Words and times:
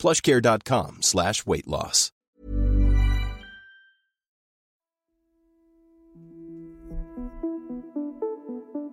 plushcare.com 0.00 0.98
slash 1.00 1.46
weight 1.46 1.66
loss. 1.66 2.08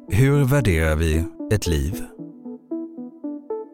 Hur 0.09 0.43
värderar 0.43 0.95
vi 0.95 1.25
ett 1.51 1.67
liv? 1.67 2.03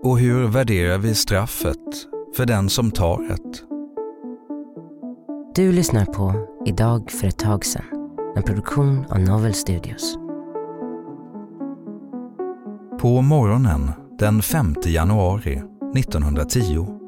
Och 0.03 0.19
hur 0.19 0.47
värderar 0.47 0.97
vi 0.97 1.15
straffet 1.15 2.07
för 2.35 2.45
den 2.45 2.69
som 2.69 2.91
tar 2.91 3.31
ett? 3.31 3.63
Du 5.55 5.71
lyssnar 5.71 6.05
på 6.05 6.47
Idag 6.65 7.11
för 7.11 7.27
ett 7.27 7.39
tag 7.39 7.65
sedan, 7.65 7.85
en 8.35 8.43
produktion 8.43 9.05
av 9.09 9.19
Novel 9.19 9.53
Studios. 9.53 10.17
På 12.99 13.21
morgonen 13.21 13.91
den 14.19 14.41
5 14.41 14.75
januari 14.85 15.61
1910 15.95 17.02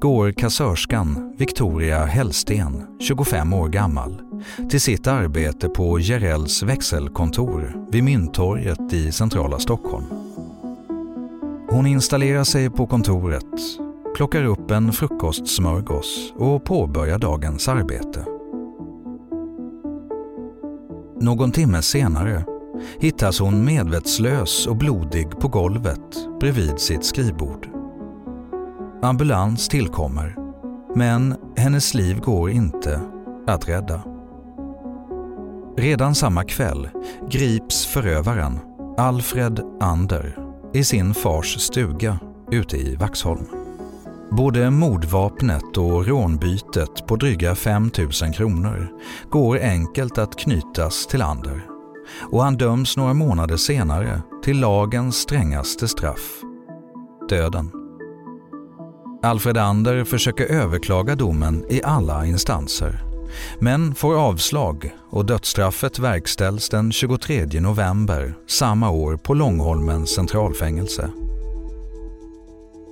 går 0.00 0.32
kassörskan 0.32 1.34
Victoria 1.36 2.04
Hellsten, 2.04 2.86
25 3.00 3.52
år 3.52 3.68
gammal, 3.68 4.22
till 4.70 4.80
sitt 4.80 5.06
arbete 5.06 5.68
på 5.68 6.00
Jerells 6.00 6.62
växelkontor 6.62 7.86
vid 7.90 8.04
Mynttorget 8.04 8.92
i 8.92 9.12
centrala 9.12 9.58
Stockholm. 9.58 10.04
Hon 11.70 11.86
installerar 11.86 12.44
sig 12.44 12.70
på 12.70 12.86
kontoret, 12.86 13.44
plockar 14.16 14.44
upp 14.44 14.70
en 14.70 14.92
frukostsmörgås 14.92 16.32
och 16.36 16.64
påbörjar 16.64 17.18
dagens 17.18 17.68
arbete. 17.68 18.24
Någon 21.20 21.52
timme 21.52 21.82
senare 21.82 22.44
hittas 22.98 23.40
hon 23.40 23.64
medvetslös 23.64 24.66
och 24.66 24.76
blodig 24.76 25.30
på 25.30 25.48
golvet 25.48 26.38
bredvid 26.40 26.78
sitt 26.78 27.04
skrivbord. 27.04 27.77
Ambulans 29.02 29.68
tillkommer, 29.68 30.36
men 30.94 31.34
hennes 31.56 31.94
liv 31.94 32.20
går 32.20 32.50
inte 32.50 33.00
att 33.46 33.68
rädda. 33.68 34.02
Redan 35.76 36.14
samma 36.14 36.44
kväll 36.44 36.88
grips 37.30 37.86
förövaren, 37.86 38.58
Alfred 38.98 39.60
Ander, 39.80 40.38
i 40.74 40.84
sin 40.84 41.14
fars 41.14 41.60
stuga 41.60 42.18
ute 42.50 42.76
i 42.76 42.96
Vaxholm. 42.96 43.46
Både 44.30 44.70
mordvapnet 44.70 45.76
och 45.76 46.06
rånbytet 46.06 47.06
på 47.06 47.16
dryga 47.16 47.54
5 47.54 47.90
000 48.22 48.34
kronor 48.34 48.88
går 49.30 49.58
enkelt 49.58 50.18
att 50.18 50.38
knytas 50.38 51.06
till 51.06 51.22
Ander 51.22 51.62
och 52.32 52.42
han 52.42 52.56
döms 52.56 52.96
några 52.96 53.14
månader 53.14 53.56
senare 53.56 54.22
till 54.42 54.60
lagens 54.60 55.16
strängaste 55.16 55.88
straff, 55.88 56.40
döden. 57.28 57.77
Alfred 59.22 59.56
Ander 59.56 60.04
försöker 60.04 60.46
överklaga 60.46 61.14
domen 61.14 61.64
i 61.68 61.82
alla 61.82 62.26
instanser 62.26 63.08
men 63.60 63.94
får 63.94 64.18
avslag 64.18 64.94
och 65.10 65.26
dödsstraffet 65.26 65.98
verkställs 65.98 66.68
den 66.68 66.92
23 66.92 67.60
november 67.60 68.34
samma 68.46 68.90
år 68.90 69.16
på 69.16 69.34
Långholmens 69.34 70.10
centralfängelse. 70.14 71.10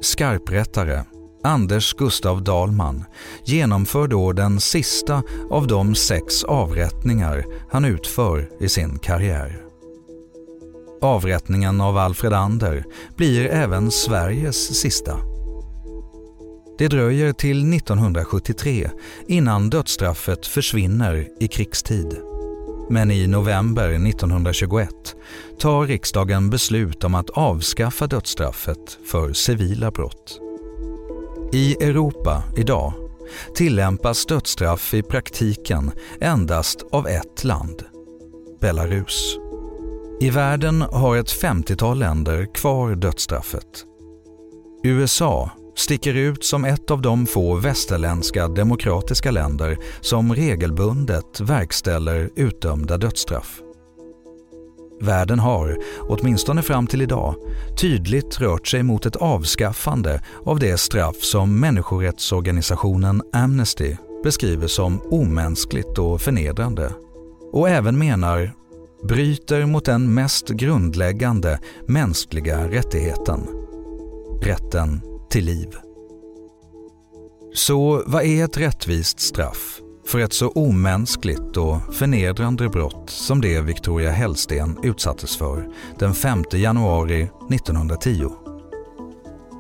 Skarprättare 0.00 1.04
Anders 1.44 1.94
Gustav 1.94 2.44
Dahlman 2.44 3.04
genomför 3.44 4.08
då 4.08 4.32
den 4.32 4.60
sista 4.60 5.22
av 5.50 5.66
de 5.66 5.94
sex 5.94 6.44
avrättningar 6.44 7.44
han 7.70 7.84
utför 7.84 8.50
i 8.60 8.68
sin 8.68 8.98
karriär. 8.98 9.62
Avrättningen 11.00 11.80
av 11.80 11.96
Alfred 11.96 12.32
Ander 12.32 12.84
blir 13.16 13.46
även 13.46 13.90
Sveriges 13.90 14.80
sista. 14.80 15.35
Det 16.78 16.88
dröjer 16.88 17.32
till 17.32 17.74
1973 17.74 18.90
innan 19.26 19.70
dödsstraffet 19.70 20.46
försvinner 20.46 21.28
i 21.40 21.48
krigstid. 21.48 22.16
Men 22.90 23.10
i 23.10 23.26
november 23.26 23.88
1921 23.88 24.88
tar 25.58 25.86
riksdagen 25.86 26.50
beslut 26.50 27.04
om 27.04 27.14
att 27.14 27.30
avskaffa 27.30 28.06
dödsstraffet 28.06 28.98
för 29.10 29.32
civila 29.32 29.90
brott. 29.90 30.40
I 31.52 31.74
Europa 31.84 32.42
idag 32.56 32.92
tillämpas 33.54 34.26
dödsstraff 34.26 34.94
i 34.94 35.02
praktiken 35.02 35.90
endast 36.20 36.84
av 36.92 37.08
ett 37.08 37.44
land, 37.44 37.82
Belarus. 38.60 39.38
I 40.20 40.30
världen 40.30 40.80
har 40.80 41.16
ett 41.16 41.42
50-tal 41.42 41.98
länder 41.98 42.54
kvar 42.54 42.94
dödsstraffet. 42.94 43.84
USA 44.82 45.50
sticker 45.76 46.14
ut 46.14 46.44
som 46.44 46.64
ett 46.64 46.90
av 46.90 47.02
de 47.02 47.26
få 47.26 47.54
västerländska 47.54 48.48
demokratiska 48.48 49.30
länder 49.30 49.78
som 50.00 50.34
regelbundet 50.34 51.40
verkställer 51.40 52.30
utdömda 52.36 52.98
dödsstraff. 52.98 53.60
Världen 55.00 55.38
har, 55.38 55.78
åtminstone 56.00 56.62
fram 56.62 56.86
till 56.86 57.02
idag, 57.02 57.34
tydligt 57.80 58.40
rört 58.40 58.66
sig 58.66 58.82
mot 58.82 59.06
ett 59.06 59.16
avskaffande 59.16 60.22
av 60.44 60.58
det 60.58 60.80
straff 60.80 61.16
som 61.16 61.60
människorättsorganisationen 61.60 63.22
Amnesty 63.32 63.96
beskriver 64.24 64.66
som 64.66 65.00
omänskligt 65.02 65.98
och 65.98 66.20
förnedrande 66.20 66.92
och 67.52 67.68
även 67.68 67.98
menar 67.98 68.52
bryter 69.02 69.66
mot 69.66 69.84
den 69.84 70.14
mest 70.14 70.48
grundläggande 70.48 71.58
mänskliga 71.86 72.68
rättigheten, 72.68 73.40
rätten 74.42 75.15
till 75.30 75.44
liv. 75.44 75.76
Så 77.54 78.02
vad 78.06 78.24
är 78.24 78.44
ett 78.44 78.56
rättvist 78.56 79.20
straff 79.20 79.80
för 80.06 80.18
ett 80.18 80.32
så 80.32 80.48
omänskligt 80.48 81.56
och 81.56 81.94
förnedrande 81.94 82.68
brott 82.68 83.10
som 83.10 83.40
det 83.40 83.60
Victoria 83.60 84.10
Hellsten 84.10 84.78
utsattes 84.82 85.36
för 85.36 85.68
den 85.98 86.14
5 86.14 86.44
januari 86.52 87.28
1910? 87.50 88.30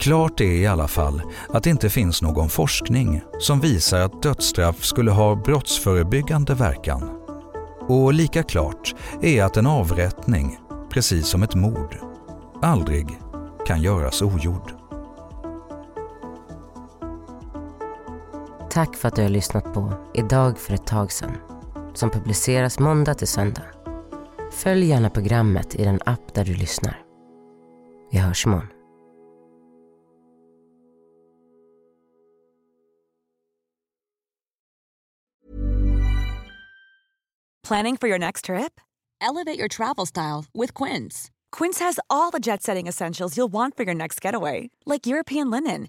Klart 0.00 0.40
är 0.40 0.44
i 0.44 0.66
alla 0.66 0.88
fall 0.88 1.22
att 1.48 1.62
det 1.62 1.70
inte 1.70 1.90
finns 1.90 2.22
någon 2.22 2.48
forskning 2.48 3.22
som 3.38 3.60
visar 3.60 4.00
att 4.00 4.22
dödsstraff 4.22 4.84
skulle 4.84 5.10
ha 5.10 5.34
brottsförebyggande 5.34 6.54
verkan. 6.54 7.10
Och 7.88 8.14
lika 8.14 8.42
klart 8.42 8.94
är 9.22 9.44
att 9.44 9.56
en 9.56 9.66
avrättning, 9.66 10.58
precis 10.90 11.26
som 11.26 11.42
ett 11.42 11.54
mord, 11.54 11.96
aldrig 12.62 13.18
kan 13.66 13.82
göras 13.82 14.22
ogjord. 14.22 14.85
Tack 18.76 18.96
för 18.96 19.08
att 19.08 19.16
du 19.16 19.22
har 19.22 19.28
lyssnat 19.28 19.74
på 19.74 19.92
Idag 20.14 20.58
för 20.58 20.74
ett 20.74 20.86
tag 20.86 21.12
sedan 21.12 21.36
som 21.94 22.10
publiceras 22.10 22.78
måndag 22.78 23.14
till 23.14 23.28
söndag. 23.28 23.64
Följ 24.52 24.86
gärna 24.86 25.10
programmet 25.10 25.74
i 25.74 25.84
den 25.84 26.00
app 26.06 26.34
där 26.34 26.44
du 26.44 26.54
lyssnar. 26.54 27.02
Vi 28.10 28.18
hörs 28.18 28.46
imorgon. 28.46 28.68
Planning 37.68 37.96
for 37.96 38.08
your 38.08 38.18
next 38.18 38.44
trip? 38.44 38.80
Elevate 39.30 39.58
your 39.58 39.68
travel 39.68 40.06
style 40.06 40.44
with 40.54 40.84
Quince. 40.84 41.30
Quince 41.58 41.84
has 41.84 41.98
all 42.08 42.30
the 42.32 42.38
jet 42.38 42.62
setting 42.62 42.88
essentials 42.88 43.36
you'll 43.36 43.52
want 43.52 43.76
for 43.76 43.84
your 43.84 43.94
next 43.94 44.24
getaway, 44.24 44.70
like 44.86 45.10
European 45.10 45.50
linen 45.50 45.88